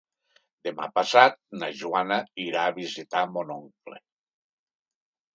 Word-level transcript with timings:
Demà 0.67 0.85
passat 0.93 1.35
na 1.63 1.67
Joana 1.81 2.17
irà 2.43 2.63
a 2.69 2.73
visitar 2.77 3.21
mon 3.35 3.53
oncle. 3.57 3.99